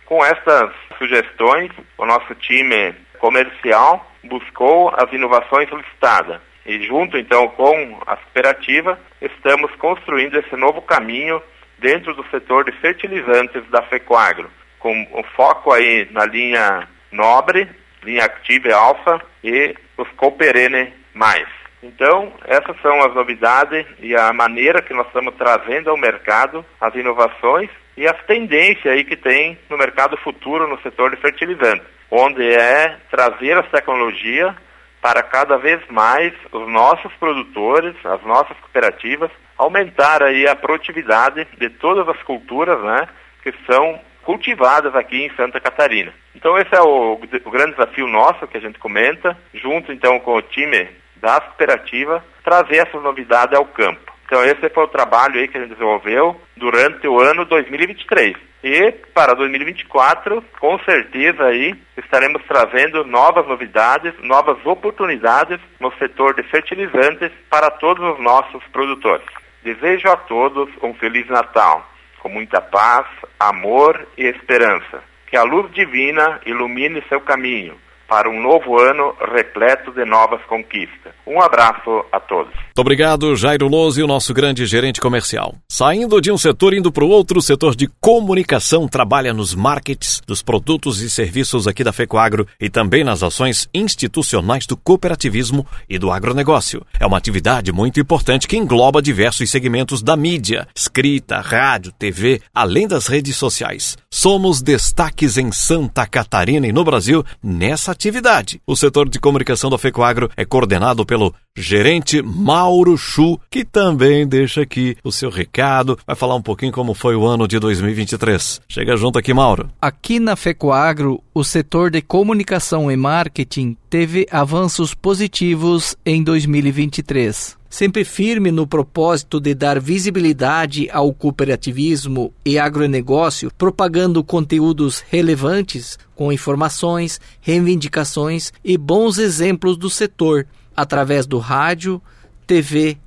Com 0.06 0.24
essas 0.24 0.70
sugestões, 0.98 1.70
o 1.98 2.06
nosso 2.06 2.34
time 2.36 2.94
comercial 3.18 4.10
buscou 4.24 4.92
as 4.96 5.12
inovações 5.12 5.68
solicitadas 5.68 6.40
e 6.64 6.82
junto 6.84 7.18
então 7.18 7.48
com 7.48 8.00
a 8.06 8.16
cooperativa 8.16 8.98
estamos 9.20 9.70
construindo 9.76 10.38
esse 10.38 10.54
novo 10.56 10.80
caminho 10.82 11.42
dentro 11.78 12.14
do 12.14 12.24
setor 12.28 12.64
de 12.64 12.72
fertilizantes 12.72 13.68
da 13.70 13.82
Fecoagro, 13.82 14.50
com 14.78 15.06
o 15.12 15.22
foco 15.34 15.72
aí 15.72 16.08
na 16.10 16.24
linha 16.24 16.88
Nobre, 17.10 17.68
linha 18.02 18.24
Active 18.24 18.72
Alpha 18.72 19.20
e 19.42 19.74
os 19.96 20.08
Cooperene 20.12 20.92
mais. 21.14 21.46
Então, 21.82 22.32
essas 22.44 22.80
são 22.80 23.00
as 23.00 23.14
novidades 23.14 23.86
e 24.00 24.14
a 24.14 24.32
maneira 24.32 24.82
que 24.82 24.94
nós 24.94 25.06
estamos 25.06 25.34
trazendo 25.36 25.90
ao 25.90 25.96
mercado 25.96 26.64
as 26.80 26.94
inovações 26.94 27.70
e 27.96 28.06
as 28.06 28.20
tendências 28.24 28.86
aí 28.86 29.04
que 29.04 29.16
tem 29.16 29.58
no 29.70 29.78
mercado 29.78 30.16
futuro 30.18 30.68
no 30.68 30.80
setor 30.82 31.10
de 31.10 31.20
fertilizantes, 31.20 31.86
onde 32.10 32.46
é 32.46 32.96
trazer 33.10 33.56
as 33.56 33.68
tecnologias 33.70 34.54
para 35.00 35.22
cada 35.22 35.56
vez 35.56 35.80
mais 35.88 36.32
os 36.52 36.68
nossos 36.68 37.12
produtores, 37.14 37.94
as 38.04 38.22
nossas 38.22 38.56
cooperativas, 38.58 39.30
aumentar 39.56 40.22
aí 40.22 40.46
a 40.46 40.56
produtividade 40.56 41.46
de 41.58 41.70
todas 41.70 42.08
as 42.08 42.22
culturas, 42.22 42.82
né, 42.82 43.08
que 43.42 43.54
são 43.70 44.00
cultivadas 44.24 44.94
aqui 44.94 45.24
em 45.24 45.34
Santa 45.36 45.60
Catarina. 45.60 46.12
Então 46.34 46.58
esse 46.58 46.74
é 46.74 46.80
o, 46.80 47.14
o 47.14 47.50
grande 47.50 47.72
desafio 47.72 48.06
nosso 48.08 48.46
que 48.46 48.56
a 48.56 48.60
gente 48.60 48.78
comenta, 48.78 49.36
junto 49.54 49.92
então 49.92 50.18
com 50.18 50.34
o 50.34 50.42
time 50.42 50.88
da 51.16 51.40
cooperativa, 51.40 52.22
trazer 52.44 52.78
essas 52.78 53.02
novidades 53.02 53.56
ao 53.56 53.64
campo. 53.64 54.12
Então 54.26 54.44
esse 54.44 54.68
foi 54.70 54.84
o 54.84 54.88
trabalho 54.88 55.38
aí 55.38 55.46
que 55.48 55.56
a 55.56 55.60
gente 55.60 55.70
desenvolveu 55.70 56.38
durante 56.56 57.06
o 57.06 57.20
ano 57.20 57.44
2023. 57.44 58.36
E 58.64 58.90
para 59.14 59.34
2024, 59.34 60.42
com 60.58 60.76
certeza 60.80 61.44
aí 61.44 61.72
estaremos 61.96 62.42
trazendo 62.48 63.04
novas 63.04 63.46
novidades, 63.46 64.12
novas 64.22 64.58
oportunidades 64.66 65.60
no 65.78 65.92
setor 65.98 66.34
de 66.34 66.42
fertilizantes 66.42 67.30
para 67.48 67.70
todos 67.70 68.04
os 68.14 68.20
nossos 68.20 68.62
produtores. 68.72 69.26
Desejo 69.62 70.08
a 70.08 70.16
todos 70.16 70.68
um 70.82 70.92
feliz 70.94 71.28
Natal, 71.28 71.88
com 72.18 72.28
muita 72.28 72.60
paz, 72.60 73.06
amor 73.38 74.08
e 74.18 74.24
esperança. 74.24 75.02
Que 75.28 75.36
a 75.36 75.44
luz 75.44 75.72
divina 75.72 76.40
ilumine 76.44 77.04
seu 77.08 77.20
caminho 77.20 77.78
para 78.08 78.28
um 78.28 78.40
novo 78.40 78.80
ano 78.80 79.14
repleto 79.32 79.92
de 79.92 80.04
novas 80.04 80.42
conquistas. 80.46 81.12
Um 81.24 81.40
abraço 81.40 82.04
a 82.10 82.18
todos. 82.18 82.65
Muito 82.76 82.84
obrigado, 82.84 83.34
Jairo 83.34 83.68
Lose, 83.68 84.02
o 84.02 84.06
nosso 84.06 84.34
grande 84.34 84.66
gerente 84.66 85.00
comercial. 85.00 85.54
Saindo 85.66 86.20
de 86.20 86.30
um 86.30 86.36
setor 86.36 86.74
indo 86.74 86.92
para 86.92 87.06
o 87.06 87.08
outro, 87.08 87.38
o 87.38 87.42
setor 87.42 87.74
de 87.74 87.88
comunicação 88.02 88.86
trabalha 88.86 89.32
nos 89.32 89.54
markets 89.54 90.20
dos 90.26 90.42
produtos 90.42 91.00
e 91.00 91.08
serviços 91.08 91.66
aqui 91.66 91.82
da 91.82 91.90
FECOAGRO 91.90 92.46
e 92.60 92.68
também 92.68 93.02
nas 93.02 93.22
ações 93.22 93.66
institucionais 93.72 94.66
do 94.66 94.76
cooperativismo 94.76 95.66
e 95.88 95.98
do 95.98 96.10
agronegócio. 96.10 96.84
É 97.00 97.06
uma 97.06 97.16
atividade 97.16 97.72
muito 97.72 97.98
importante 97.98 98.46
que 98.46 98.58
engloba 98.58 99.00
diversos 99.00 99.50
segmentos 99.50 100.02
da 100.02 100.14
mídia, 100.14 100.68
escrita, 100.76 101.40
rádio, 101.40 101.92
TV, 101.92 102.42
além 102.54 102.86
das 102.86 103.06
redes 103.06 103.38
sociais. 103.38 103.96
Somos 104.10 104.60
destaques 104.60 105.38
em 105.38 105.50
Santa 105.50 106.06
Catarina 106.06 106.66
e 106.66 106.72
no 106.72 106.84
Brasil 106.84 107.24
nessa 107.42 107.92
atividade. 107.92 108.60
O 108.66 108.76
setor 108.76 109.08
de 109.08 109.18
comunicação 109.18 109.70
da 109.70 109.78
FECOAGRO 109.78 110.30
é 110.36 110.44
coordenado 110.44 111.06
pelo 111.06 111.34
gerente 111.56 112.20
Mauro 112.22 112.96
Chu, 112.98 113.40
que 113.50 113.64
também 113.64 114.26
deixa 114.26 114.62
aqui 114.62 114.96
o 115.02 115.10
seu 115.10 115.30
recado, 115.30 115.98
vai 116.06 116.14
falar 116.14 116.34
um 116.34 116.42
pouquinho 116.42 116.72
como 116.72 116.92
foi 116.92 117.16
o 117.16 117.26
ano 117.26 117.48
de 117.48 117.58
2023. 117.58 118.60
Chega 118.68 118.96
junto 118.96 119.18
aqui, 119.18 119.32
Mauro. 119.32 119.70
Aqui 119.80 120.20
na 120.20 120.36
FECOAGRO, 120.36 121.22
o 121.32 121.42
setor 121.42 121.90
de 121.90 122.02
comunicação 122.02 122.90
e 122.90 122.96
marketing 122.96 123.76
teve 123.88 124.26
avanços 124.30 124.94
positivos 124.94 125.96
em 126.04 126.22
2023 126.22 127.56
sempre 127.68 128.04
firme 128.04 128.50
no 128.50 128.66
propósito 128.66 129.38
de 129.38 129.54
dar 129.54 129.78
visibilidade 129.78 130.88
ao 130.90 131.12
cooperativismo 131.12 132.32
e 132.42 132.58
agronegócio, 132.58 133.52
propagando 133.58 134.24
conteúdos 134.24 135.04
relevantes 135.10 135.98
com 136.14 136.32
informações, 136.32 137.20
reivindicações 137.38 138.50
e 138.64 138.78
bons 138.78 139.18
exemplos 139.18 139.76
do 139.76 139.90
setor 139.90 140.46
através 140.76 141.26
do 141.26 141.38
rádio, 141.38 142.00
TV 142.46 142.98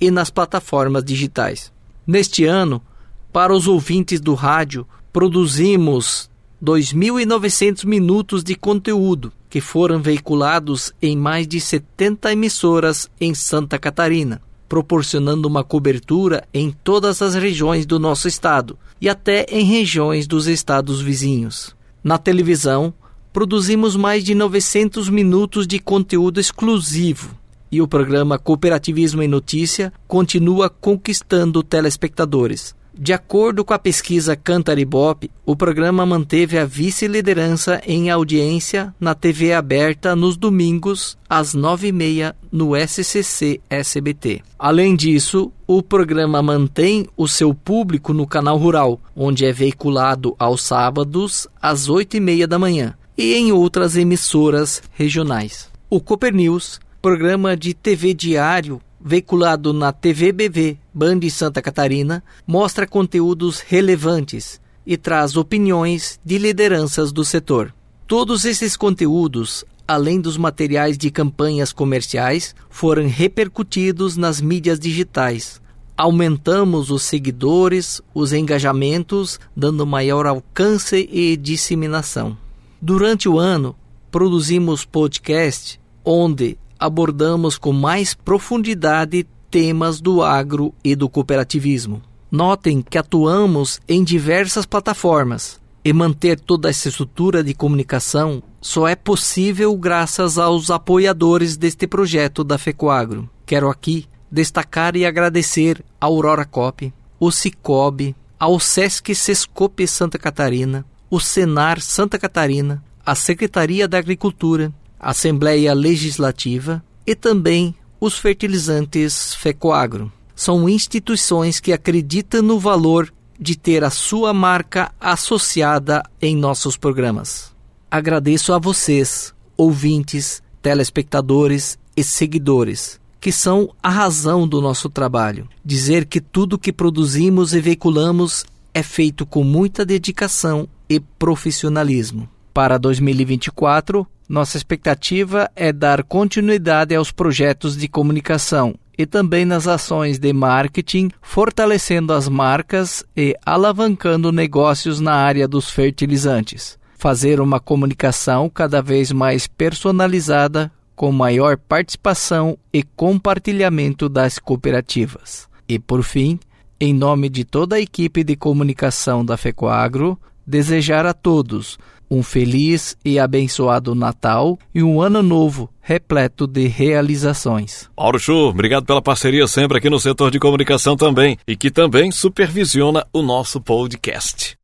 e 0.00 0.10
nas 0.10 0.30
plataformas 0.30 1.04
digitais. 1.04 1.72
Neste 2.06 2.44
ano, 2.44 2.82
Para 3.30 3.52
os 3.52 3.68
ouvintes 3.68 4.20
do 4.20 4.34
rádio, 4.34 4.86
produzimos 5.12 6.30
2.900 6.64 7.84
minutos 7.84 8.42
de 8.42 8.54
conteúdo 8.54 9.32
que 9.50 9.60
foram 9.60 10.00
veiculados 10.00 10.92
em 11.00 11.16
mais 11.16 11.46
de 11.46 11.60
70 11.60 12.32
emissoras 12.32 13.08
em 13.20 13.34
Santa 13.34 13.78
Catarina, 13.78 14.40
proporcionando 14.68 15.48
uma 15.48 15.64
cobertura 15.64 16.46
em 16.52 16.70
todas 16.70 17.22
as 17.22 17.34
regiões 17.34 17.86
do 17.86 17.98
nosso 17.98 18.28
estado 18.28 18.78
e 19.00 19.08
até 19.08 19.46
em 19.50 19.64
regiões 19.64 20.26
dos 20.26 20.46
estados 20.46 21.00
vizinhos. 21.00 21.74
Na 22.02 22.18
televisão, 22.18 22.92
produzimos 23.38 23.94
mais 23.94 24.24
de 24.24 24.34
900 24.34 25.08
minutos 25.08 25.64
de 25.64 25.78
conteúdo 25.78 26.40
exclusivo 26.40 27.36
e 27.70 27.80
o 27.80 27.86
programa 27.86 28.36
Cooperativismo 28.36 29.22
em 29.22 29.28
Notícia 29.28 29.92
continua 30.08 30.68
conquistando 30.68 31.62
telespectadores. 31.62 32.74
De 32.92 33.12
acordo 33.12 33.64
com 33.64 33.72
a 33.72 33.78
pesquisa 33.78 34.34
Cantaribop, 34.34 35.30
o 35.46 35.54
programa 35.54 36.04
manteve 36.04 36.58
a 36.58 36.64
vice-liderança 36.64 37.80
em 37.86 38.10
audiência 38.10 38.92
na 38.98 39.14
TV 39.14 39.52
aberta 39.52 40.16
nos 40.16 40.36
domingos 40.36 41.16
às 41.30 41.54
nove 41.54 41.86
e 41.86 41.92
meia 41.92 42.34
no 42.50 42.72
SCC 42.74 43.60
SBT. 43.70 44.42
Além 44.58 44.96
disso, 44.96 45.52
o 45.64 45.80
programa 45.80 46.42
mantém 46.42 47.06
o 47.16 47.28
seu 47.28 47.54
público 47.54 48.12
no 48.12 48.26
canal 48.26 48.58
rural, 48.58 49.00
onde 49.14 49.46
é 49.46 49.52
veiculado 49.52 50.34
aos 50.40 50.60
sábados 50.62 51.46
às 51.62 51.88
oito 51.88 52.16
e 52.16 52.20
meia 52.20 52.48
da 52.48 52.58
manhã 52.58 52.96
e 53.18 53.34
em 53.34 53.50
outras 53.50 53.96
emissoras 53.96 54.80
regionais. 54.92 55.68
O 55.90 56.00
Cooper 56.00 56.32
News, 56.32 56.80
programa 57.02 57.56
de 57.56 57.74
TV 57.74 58.14
diário 58.14 58.80
veiculado 59.00 59.72
na 59.72 59.92
TVBV 59.92 60.78
Band 60.94 61.20
Santa 61.30 61.60
Catarina, 61.60 62.22
mostra 62.46 62.86
conteúdos 62.86 63.60
relevantes 63.60 64.60
e 64.86 64.96
traz 64.96 65.36
opiniões 65.36 66.18
de 66.24 66.38
lideranças 66.38 67.12
do 67.12 67.24
setor. 67.24 67.74
Todos 68.06 68.44
esses 68.44 68.76
conteúdos, 68.76 69.64
além 69.86 70.20
dos 70.20 70.36
materiais 70.36 70.96
de 70.96 71.10
campanhas 71.10 71.72
comerciais, 71.72 72.54
foram 72.70 73.08
repercutidos 73.08 74.16
nas 74.16 74.40
mídias 74.40 74.78
digitais. 74.78 75.60
Aumentamos 75.96 76.90
os 76.90 77.02
seguidores, 77.02 78.00
os 78.14 78.32
engajamentos, 78.32 79.38
dando 79.56 79.86
maior 79.86 80.26
alcance 80.26 81.08
e 81.12 81.36
disseminação. 81.36 82.36
Durante 82.80 83.28
o 83.28 83.38
ano, 83.40 83.74
produzimos 84.08 84.84
podcast 84.84 85.80
onde 86.04 86.56
abordamos 86.78 87.58
com 87.58 87.72
mais 87.72 88.14
profundidade 88.14 89.26
temas 89.50 90.00
do 90.00 90.22
agro 90.22 90.72
e 90.84 90.94
do 90.94 91.08
cooperativismo. 91.08 92.00
Notem 92.30 92.80
que 92.80 92.96
atuamos 92.96 93.80
em 93.88 94.04
diversas 94.04 94.64
plataformas 94.64 95.60
e 95.84 95.92
manter 95.92 96.38
toda 96.38 96.70
essa 96.70 96.88
estrutura 96.88 97.42
de 97.42 97.52
comunicação 97.52 98.42
só 98.60 98.86
é 98.86 98.94
possível 98.94 99.76
graças 99.76 100.38
aos 100.38 100.70
apoiadores 100.70 101.56
deste 101.56 101.86
projeto 101.86 102.44
da 102.44 102.58
FECOAGRO. 102.58 103.28
Quero 103.44 103.68
aqui 103.68 104.06
destacar 104.30 104.94
e 104.94 105.04
agradecer 105.04 105.84
a 106.00 106.06
Aurora 106.06 106.44
Cop, 106.44 106.92
o 107.18 107.30
Cicobi, 107.32 108.14
ao 108.38 108.60
Sesc 108.60 109.14
Sescope 109.14 109.86
Santa 109.88 110.18
Catarina, 110.18 110.84
o 111.10 111.18
Senar 111.18 111.80
Santa 111.80 112.18
Catarina, 112.18 112.82
a 113.04 113.14
Secretaria 113.14 113.88
da 113.88 113.98
Agricultura, 113.98 114.72
a 115.00 115.10
Assembleia 115.10 115.72
Legislativa 115.72 116.82
e 117.06 117.14
também 117.14 117.74
os 118.00 118.18
fertilizantes 118.18 119.34
Fecoagro. 119.34 120.12
São 120.34 120.68
instituições 120.68 121.58
que 121.58 121.72
acreditam 121.72 122.42
no 122.42 122.58
valor 122.58 123.12
de 123.40 123.56
ter 123.56 123.82
a 123.82 123.90
sua 123.90 124.34
marca 124.34 124.92
associada 125.00 126.02
em 126.20 126.36
nossos 126.36 126.76
programas. 126.76 127.52
Agradeço 127.90 128.52
a 128.52 128.58
vocês, 128.58 129.32
ouvintes, 129.56 130.42
telespectadores 130.60 131.78
e 131.96 132.04
seguidores, 132.04 133.00
que 133.20 133.32
são 133.32 133.74
a 133.82 133.88
razão 133.88 134.46
do 134.46 134.60
nosso 134.60 134.88
trabalho. 134.90 135.48
Dizer 135.64 136.04
que 136.04 136.20
tudo 136.20 136.58
que 136.58 136.72
produzimos 136.72 137.54
e 137.54 137.60
veiculamos 137.60 138.44
é 138.74 138.82
feito 138.82 139.24
com 139.24 139.42
muita 139.42 139.84
dedicação 139.84 140.68
e 140.88 141.00
profissionalismo. 141.00 142.28
Para 142.52 142.78
2024, 142.78 144.06
nossa 144.28 144.56
expectativa 144.56 145.50
é 145.54 145.72
dar 145.72 146.02
continuidade 146.02 146.94
aos 146.94 147.10
projetos 147.10 147.76
de 147.76 147.88
comunicação 147.88 148.74
e 148.98 149.06
também 149.06 149.44
nas 149.44 149.68
ações 149.68 150.18
de 150.18 150.32
marketing, 150.32 151.10
fortalecendo 151.22 152.12
as 152.12 152.28
marcas 152.28 153.04
e 153.16 153.36
alavancando 153.46 154.32
negócios 154.32 154.98
na 154.98 155.14
área 155.14 155.46
dos 155.46 155.70
fertilizantes. 155.70 156.76
Fazer 156.98 157.40
uma 157.40 157.60
comunicação 157.60 158.50
cada 158.50 158.82
vez 158.82 159.12
mais 159.12 159.46
personalizada, 159.46 160.70
com 160.96 161.12
maior 161.12 161.56
participação 161.56 162.58
e 162.72 162.82
compartilhamento 162.82 164.08
das 164.08 164.40
cooperativas. 164.40 165.48
E 165.68 165.78
por 165.78 166.02
fim, 166.02 166.40
em 166.80 166.92
nome 166.92 167.28
de 167.28 167.44
toda 167.44 167.76
a 167.76 167.80
equipe 167.80 168.24
de 168.24 168.34
comunicação 168.34 169.24
da 169.24 169.36
FECOAGRO, 169.36 170.18
desejar 170.48 171.04
a 171.04 171.12
todos 171.12 171.78
um 172.10 172.22
feliz 172.22 172.96
e 173.04 173.18
abençoado 173.18 173.94
Natal 173.94 174.58
e 174.74 174.82
um 174.82 175.00
ano 175.00 175.22
novo 175.22 175.68
repleto 175.80 176.46
de 176.46 176.66
realizações. 176.66 177.88
Mauro 177.96 178.18
Chu, 178.18 178.32
obrigado 178.32 178.86
pela 178.86 179.02
parceria 179.02 179.46
sempre 179.46 179.78
aqui 179.78 179.90
no 179.90 180.00
setor 180.00 180.30
de 180.30 180.38
comunicação 180.38 180.96
também 180.96 181.38
e 181.46 181.56
que 181.56 181.70
também 181.70 182.10
supervisiona 182.10 183.06
o 183.12 183.22
nosso 183.22 183.60
podcast. 183.60 184.57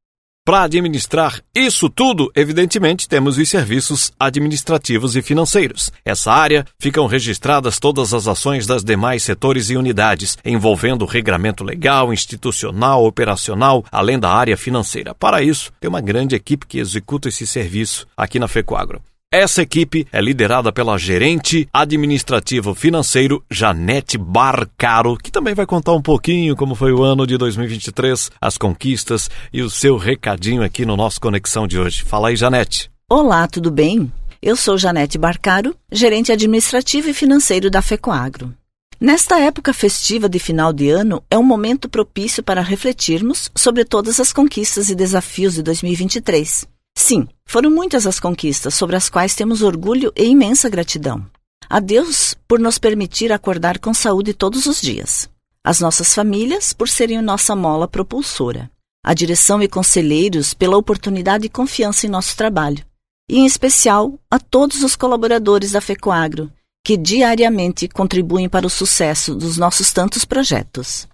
Para 0.46 0.64
administrar 0.64 1.40
isso 1.54 1.88
tudo, 1.88 2.30
evidentemente, 2.36 3.08
temos 3.08 3.38
os 3.38 3.48
serviços 3.48 4.12
administrativos 4.20 5.16
e 5.16 5.22
financeiros. 5.22 5.90
Essa 6.04 6.32
área 6.32 6.66
ficam 6.78 7.06
registradas 7.06 7.78
todas 7.78 8.12
as 8.12 8.28
ações 8.28 8.66
das 8.66 8.84
demais 8.84 9.22
setores 9.22 9.70
e 9.70 9.76
unidades, 9.76 10.36
envolvendo 10.44 11.06
regramento 11.06 11.64
legal, 11.64 12.12
institucional, 12.12 13.06
operacional, 13.06 13.86
além 13.90 14.18
da 14.18 14.28
área 14.28 14.54
financeira. 14.54 15.14
Para 15.14 15.42
isso, 15.42 15.72
tem 15.80 15.88
uma 15.88 16.02
grande 16.02 16.36
equipe 16.36 16.66
que 16.66 16.78
executa 16.78 17.30
esse 17.30 17.46
serviço 17.46 18.06
aqui 18.14 18.38
na 18.38 18.46
Fecoagro. 18.46 19.00
Essa 19.36 19.62
equipe 19.62 20.06
é 20.12 20.20
liderada 20.20 20.72
pela 20.72 20.96
gerente 20.96 21.68
administrativo 21.72 22.72
financeiro 22.72 23.44
Janete 23.50 24.16
Barcaro, 24.16 25.16
que 25.16 25.32
também 25.32 25.54
vai 25.54 25.66
contar 25.66 25.92
um 25.92 26.00
pouquinho 26.00 26.54
como 26.54 26.76
foi 26.76 26.92
o 26.92 27.02
ano 27.02 27.26
de 27.26 27.36
2023, 27.36 28.30
as 28.40 28.56
conquistas 28.56 29.28
e 29.52 29.60
o 29.60 29.68
seu 29.68 29.96
recadinho 29.96 30.62
aqui 30.62 30.86
no 30.86 30.96
nosso 30.96 31.20
Conexão 31.20 31.66
de 31.66 31.76
hoje. 31.76 32.04
Fala 32.04 32.28
aí, 32.28 32.36
Janete. 32.36 32.88
Olá, 33.10 33.48
tudo 33.48 33.72
bem? 33.72 34.12
Eu 34.40 34.54
sou 34.54 34.78
Janete 34.78 35.18
Barcaro, 35.18 35.74
gerente 35.90 36.30
administrativo 36.30 37.10
e 37.10 37.12
financeiro 37.12 37.68
da 37.68 37.82
FECOAGRO. 37.82 38.54
Nesta 39.00 39.40
época 39.40 39.72
festiva 39.72 40.28
de 40.28 40.38
final 40.38 40.72
de 40.72 40.90
ano, 40.90 41.20
é 41.28 41.36
um 41.36 41.42
momento 41.42 41.88
propício 41.88 42.40
para 42.40 42.62
refletirmos 42.62 43.50
sobre 43.52 43.84
todas 43.84 44.20
as 44.20 44.32
conquistas 44.32 44.90
e 44.90 44.94
desafios 44.94 45.54
de 45.54 45.62
2023 45.64 46.72
Sim, 47.04 47.28
foram 47.44 47.70
muitas 47.70 48.06
as 48.06 48.18
conquistas 48.18 48.74
sobre 48.74 48.96
as 48.96 49.10
quais 49.10 49.34
temos 49.34 49.60
orgulho 49.60 50.10
e 50.16 50.24
imensa 50.24 50.70
gratidão. 50.70 51.26
A 51.68 51.78
Deus 51.78 52.34
por 52.48 52.58
nos 52.58 52.78
permitir 52.78 53.30
acordar 53.30 53.78
com 53.78 53.92
saúde 53.92 54.32
todos 54.32 54.64
os 54.64 54.80
dias. 54.80 55.28
As 55.62 55.80
nossas 55.80 56.14
famílias 56.14 56.72
por 56.72 56.88
serem 56.88 57.20
nossa 57.20 57.54
mola 57.54 57.86
propulsora. 57.86 58.70
A 59.04 59.12
direção 59.12 59.62
e 59.62 59.68
conselheiros 59.68 60.54
pela 60.54 60.78
oportunidade 60.78 61.44
e 61.44 61.50
confiança 61.50 62.06
em 62.06 62.08
nosso 62.08 62.34
trabalho. 62.38 62.82
E, 63.28 63.36
em 63.36 63.44
especial, 63.44 64.18
a 64.30 64.38
todos 64.38 64.82
os 64.82 64.96
colaboradores 64.96 65.72
da 65.72 65.82
FECOAGRO, 65.82 66.50
que 66.82 66.96
diariamente 66.96 67.86
contribuem 67.86 68.48
para 68.48 68.66
o 68.66 68.70
sucesso 68.70 69.34
dos 69.34 69.58
nossos 69.58 69.92
tantos 69.92 70.24
projetos. 70.24 71.06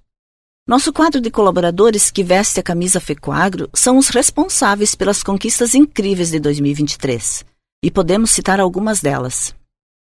Nosso 0.71 0.93
quadro 0.93 1.21
de 1.21 1.33
colaboradores 1.33 2.12
que 2.12 2.23
veste 2.23 2.61
a 2.61 2.62
camisa 2.62 3.00
Fecoagro 3.00 3.69
são 3.75 3.99
os 3.99 4.09
responsáveis 4.09 4.95
pelas 4.95 5.21
conquistas 5.21 5.75
incríveis 5.75 6.31
de 6.31 6.39
2023. 6.39 7.45
E 7.83 7.91
podemos 7.91 8.31
citar 8.31 8.61
algumas 8.61 9.00
delas. 9.00 9.53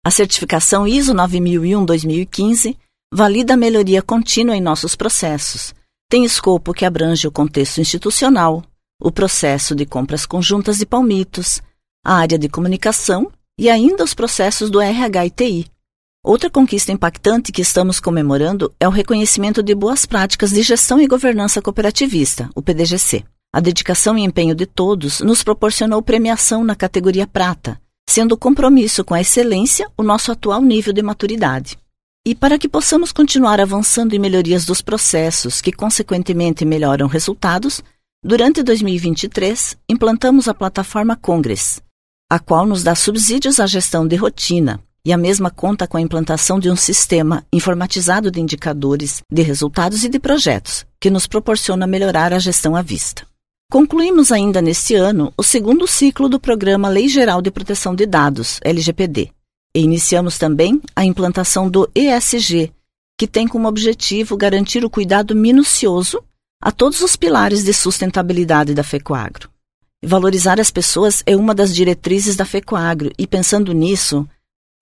A 0.05 0.11
certificação 0.11 0.88
ISO 0.88 1.11
9001-2015 1.15 2.77
valida 3.11 3.55
a 3.55 3.57
melhoria 3.57 4.03
contínua 4.03 4.55
em 4.55 4.61
nossos 4.61 4.95
processos. 4.95 5.73
Tem 6.07 6.23
escopo 6.23 6.71
que 6.71 6.85
abrange 6.85 7.27
o 7.27 7.31
contexto 7.31 7.81
institucional, 7.81 8.63
o 9.01 9.11
processo 9.11 9.73
de 9.73 9.88
compras 9.88 10.23
conjuntas 10.23 10.81
e 10.81 10.85
palmitos, 10.85 11.63
a 12.05 12.13
área 12.13 12.38
de 12.38 12.47
comunicação 12.47 13.31
e 13.57 13.71
ainda 13.71 14.03
os 14.03 14.13
processos 14.13 14.69
do 14.69 14.79
RH 14.79 15.25
e 15.25 15.29
TI. 15.31 15.71
Outra 16.23 16.49
conquista 16.49 16.91
impactante 16.91 17.49
que 17.49 17.61
estamos 17.61 17.97
comemorando 17.97 18.73
é 18.77 18.85
o 18.85 18.91
reconhecimento 18.91 19.63
de 19.63 19.73
boas 19.73 20.05
práticas 20.05 20.51
de 20.51 20.61
gestão 20.61 20.99
e 20.99 21.07
governança 21.07 21.61
cooperativista, 21.61 22.49
o 22.53 22.61
PDGC. 22.61 23.23
A 23.53 23.61
dedicação 23.61 24.17
e 24.17 24.21
empenho 24.21 24.53
de 24.53 24.65
todos 24.65 25.21
nos 25.21 25.43
proporcionou 25.43 26.01
premiação 26.01 26.61
na 26.61 26.75
categoria 26.75 27.25
prata, 27.25 27.79
sendo 28.09 28.33
o 28.33 28.38
compromisso 28.38 29.03
com 29.03 29.13
a 29.13 29.21
excelência 29.21 29.89
o 29.97 30.03
nosso 30.03 30.29
atual 30.29 30.61
nível 30.61 30.91
de 30.91 31.01
maturidade. 31.01 31.79
E 32.27 32.35
para 32.35 32.59
que 32.59 32.67
possamos 32.67 33.13
continuar 33.13 33.61
avançando 33.61 34.13
em 34.13 34.19
melhorias 34.19 34.65
dos 34.65 34.81
processos, 34.81 35.61
que 35.61 35.71
consequentemente 35.71 36.65
melhoram 36.65 37.07
resultados, 37.07 37.81
durante 38.21 38.61
2023 38.61 39.77
implantamos 39.88 40.49
a 40.49 40.53
plataforma 40.53 41.15
Congress, 41.15 41.81
a 42.29 42.39
qual 42.39 42.65
nos 42.65 42.83
dá 42.83 42.93
subsídios 42.93 43.57
à 43.57 43.65
gestão 43.65 44.05
de 44.05 44.17
rotina, 44.17 44.83
e 45.09 45.11
a 45.11 45.17
mesma 45.17 45.49
conta 45.49 45.87
com 45.87 45.97
a 45.97 46.01
implantação 46.01 46.59
de 46.59 46.69
um 46.69 46.75
sistema 46.75 47.43
informatizado 47.51 48.29
de 48.29 48.39
indicadores, 48.39 49.23
de 49.27 49.41
resultados 49.41 50.03
e 50.03 50.07
de 50.07 50.19
projetos, 50.19 50.85
que 50.99 51.09
nos 51.09 51.25
proporciona 51.25 51.87
melhorar 51.87 52.31
a 52.31 52.37
gestão 52.37 52.75
à 52.75 52.83
vista. 52.83 53.25
Concluímos 53.71 54.31
ainda 54.31 54.61
neste 54.61 54.93
ano 54.93 55.33
o 55.35 55.41
segundo 55.41 55.87
ciclo 55.87 56.29
do 56.29 56.39
programa 56.39 56.89
Lei 56.89 57.07
Geral 57.07 57.41
de 57.41 57.49
Proteção 57.49 57.95
de 57.95 58.05
Dados, 58.05 58.59
LGPD, 58.63 59.31
e 59.73 59.79
iniciamos 59.79 60.37
também 60.37 60.79
a 60.95 61.03
implantação 61.03 61.67
do 61.67 61.89
ESG, 61.95 62.71
que 63.17 63.25
tem 63.25 63.47
como 63.47 63.67
objetivo 63.67 64.37
garantir 64.37 64.85
o 64.85 64.91
cuidado 64.91 65.35
minucioso 65.35 66.23
a 66.61 66.71
todos 66.71 67.01
os 67.01 67.15
pilares 67.15 67.63
de 67.63 67.73
sustentabilidade 67.73 68.75
da 68.75 68.83
FECOAGRO. 68.83 69.49
Valorizar 70.03 70.59
as 70.59 70.69
pessoas 70.69 71.23
é 71.25 71.35
uma 71.35 71.55
das 71.55 71.73
diretrizes 71.73 72.35
da 72.35 72.45
FECOAGRO 72.45 73.11
e, 73.17 73.25
pensando 73.25 73.73
nisso, 73.73 74.27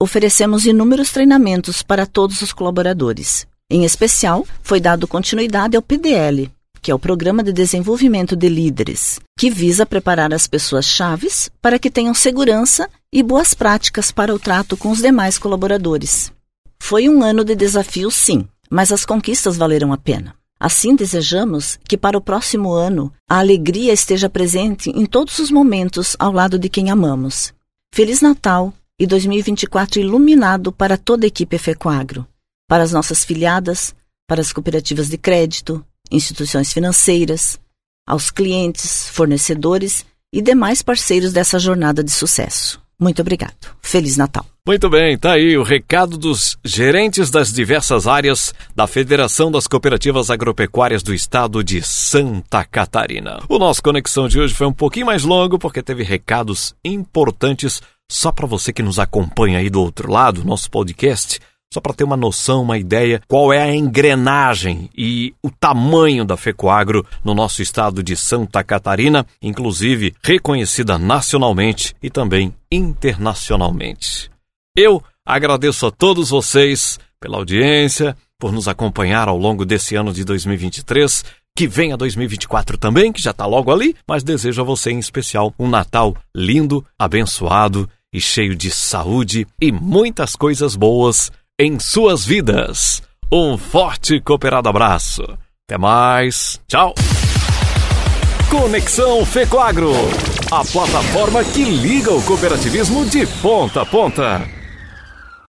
oferecemos 0.01 0.66
inúmeros 0.66 1.12
treinamentos 1.12 1.82
para 1.82 2.06
todos 2.06 2.42
os 2.42 2.54
colaboradores. 2.54 3.48
Em 3.70 3.84
especial, 3.84 4.46
foi 4.62 4.80
dado 4.80 5.08
continuidade 5.08 5.75
ao 5.75 5.82
PDL, 5.82 6.50
que 6.82 6.92
é 6.92 6.96
o 6.96 7.00
Programa 7.00 7.44
de 7.44 7.51
Desenvolvimento 7.51 8.36
de 8.36 8.48
Líderes, 8.48 9.20
que 9.38 9.50
visa 9.50 9.86
preparar 9.86 10.34
as 10.34 10.48
pessoas 10.48 10.86
chaves 10.86 11.50
para 11.62 11.80
que 11.80 11.89
tenham 11.89 12.13
segurança 12.13 12.89
e 13.12 13.24
boas 13.24 13.54
práticas 13.54 14.12
para 14.12 14.34
o 14.34 14.39
trato 14.39 14.77
com 14.77 14.92
os 14.92 15.01
demais 15.01 15.38
colaboradores. 15.38 16.32
Foi 16.80 17.10
um 17.10 17.24
ano 17.24 17.44
de 17.44 17.56
desafio, 17.56 18.12
sim, 18.12 18.48
mas 18.70 18.92
as 18.92 19.06
conquistas 19.06 19.58
valeram 19.58 19.92
a 19.92 19.98
pena. 19.98 20.36
Assim, 20.60 20.96
desejamos 20.96 21.77
que 21.88 21.98
para 21.98 22.18
o 22.18 22.22
próximo 22.22 22.72
ano 22.72 23.12
a 23.30 23.39
alegria 23.39 23.94
esteja 23.94 24.30
presente 24.30 24.89
em 24.89 25.06
todos 25.06 25.39
os 25.39 25.51
momentos 25.51 26.16
ao 26.18 26.32
lado 26.32 26.58
de 26.58 26.70
quem 26.70 26.89
amamos. 26.89 27.54
Feliz 27.94 28.22
Natal 28.22 28.74
e 29.00 29.06
2024 29.06 30.00
iluminado 30.00 30.72
para 30.72 30.98
toda 30.98 31.25
a 31.25 31.27
equipe 31.27 31.58
Fecoagro, 31.58 32.27
para 32.68 32.84
as 32.84 32.92
nossas 32.92 33.24
filiadas, 33.24 33.96
para 34.27 34.42
as 34.42 34.51
cooperativas 34.51 35.10
de 35.10 35.18
crédito, 35.18 35.86
instituições 36.12 36.74
financeiras, 36.74 37.60
aos 38.08 38.32
clientes, 38.32 39.10
fornecedores 39.10 40.06
e 40.34 40.42
demais 40.42 40.82
parceiros 40.82 41.32
dessa 41.32 41.60
jornada 41.60 42.04
de 42.04 42.12
sucesso. 42.12 42.82
Muito 43.00 43.22
obrigado. 43.22 43.75
Feliz 43.80 44.18
Natal. 44.18 44.44
Muito 44.66 44.89
bem, 44.89 45.18
tá 45.18 45.34
aí 45.34 45.56
o 45.56 45.63
recado 45.63 46.18
dos 46.18 46.58
gerentes 46.66 47.30
das 47.30 47.54
diversas 47.54 48.08
áreas 48.08 48.54
da 48.75 48.88
Federação 48.88 49.51
das 49.51 49.68
Cooperativas 49.68 50.30
Agropecuárias 50.30 51.04
do 51.04 51.13
Estado 51.13 51.63
de 51.63 51.82
Santa 51.82 52.66
Catarina. 52.66 53.39
O 53.48 53.60
nosso 53.60 53.82
Conexão 53.82 54.27
de 54.27 54.39
hoje 54.39 54.54
foi 54.54 54.68
um 54.68 54.74
pouquinho 54.74 55.06
mais 55.06 55.24
longo 55.24 55.60
porque 55.60 55.82
teve 55.84 56.04
recados 56.04 56.75
importantes 56.84 57.82
só 58.10 58.32
para 58.32 58.48
você 58.48 58.72
que 58.72 58.84
nos 58.84 59.00
acompanha 59.00 59.60
aí 59.60 59.70
do 59.70 59.82
outro 59.82 60.12
lado, 60.12 60.44
nosso 60.44 60.70
podcast. 60.72 61.40
Só 61.74 61.82
para 61.82 61.94
ter 61.94 62.06
uma 62.06 62.16
noção, 62.16 62.62
uma 62.62 62.78
ideia, 62.78 63.22
qual 63.28 63.52
é 63.52 63.62
a 63.62 63.76
engrenagem 63.76 64.90
e 64.98 65.34
o 65.44 65.52
tamanho 65.52 66.24
da 66.24 66.38
Fecoagro 66.38 67.06
no 67.26 67.36
nosso 67.36 67.62
estado 67.62 68.02
de 68.02 68.16
Santa 68.16 68.64
Catarina, 68.64 69.26
inclusive 69.42 70.16
reconhecida 70.24 70.98
nacionalmente 70.98 71.94
e 72.02 72.10
também 72.10 72.54
internacionalmente. 72.72 74.32
Eu 74.78 75.04
agradeço 75.26 75.86
a 75.86 75.92
todos 75.92 76.30
vocês 76.30 76.98
pela 77.20 77.38
audiência, 77.38 78.16
por 78.40 78.54
nos 78.54 78.70
acompanhar 78.70 79.28
ao 79.28 79.38
longo 79.38 79.66
desse 79.66 79.96
ano 79.96 80.14
de 80.14 80.24
2023. 80.24 81.26
Que 81.58 81.68
venha 81.68 81.98
2024 81.98 82.78
também, 82.78 83.12
que 83.12 83.22
já 83.22 83.32
está 83.32 83.46
logo 83.48 83.72
ali, 83.72 83.96
mas 84.08 84.24
desejo 84.24 84.62
a 84.62 84.64
você 84.64 84.92
em 84.92 85.00
especial 85.00 85.54
um 85.58 85.68
Natal 85.68 86.16
lindo, 86.36 86.86
abençoado 87.00 87.89
e 88.13 88.22
cheio 88.22 88.56
de 88.56 88.72
saúde 88.72 89.48
e 89.62 89.72
muitas 89.72 90.36
coisas 90.36 90.76
boas 90.76 91.32
em 91.60 91.80
suas 91.80 92.26
vidas. 92.26 93.02
Um 93.32 93.58
forte 93.58 94.20
cooperado 94.22 94.70
abraço. 94.70 95.24
Até 95.67 95.78
mais. 95.78 96.62
Tchau. 96.67 96.93
Conexão 98.50 99.26
Fecoagro, 99.26 99.91
a 100.50 100.63
plataforma 100.63 101.43
que 101.43 101.65
liga 101.65 102.13
o 102.13 102.24
cooperativismo 102.24 103.06
de 103.06 103.28
ponta 103.41 103.82
a 103.82 103.86
ponta. 103.86 104.57